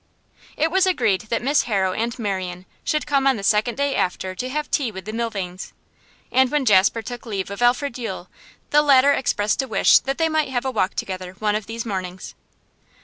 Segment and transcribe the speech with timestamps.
[0.57, 4.33] It was agreed that Miss Harrow and Marian should come on the second day after
[4.33, 5.73] to have tea with the Milvains.
[6.31, 8.27] And when Jasper took leave of Alfred Yule,
[8.71, 11.85] the latter expressed a wish that they might have a walk together one of these
[11.85, 12.33] mornings.